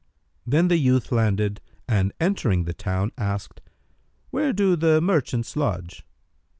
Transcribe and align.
Then 0.47 0.67
the 0.67 0.79
youth 0.79 1.11
landed 1.11 1.61
and 1.87 2.11
entering 2.19 2.63
the 2.63 2.73
town 2.73 3.11
asked, 3.19 3.61
"Where 4.31 4.51
do 4.51 4.75
the 4.75 4.99
merchants 4.99 5.55
lodge?" 5.55 6.03